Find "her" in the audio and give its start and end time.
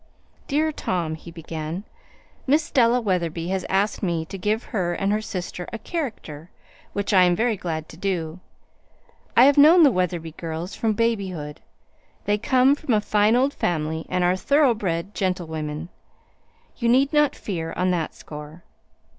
4.63-4.95, 5.11-5.21